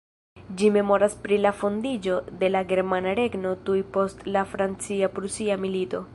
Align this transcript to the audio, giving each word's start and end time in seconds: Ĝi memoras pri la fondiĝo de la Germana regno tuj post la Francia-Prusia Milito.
Ĝi 0.61 0.69
memoras 0.77 1.15
pri 1.25 1.37
la 1.41 1.51
fondiĝo 1.59 2.17
de 2.39 2.51
la 2.55 2.63
Germana 2.73 3.15
regno 3.23 3.55
tuj 3.69 3.79
post 3.99 4.27
la 4.39 4.47
Francia-Prusia 4.57 5.63
Milito. 5.67 6.07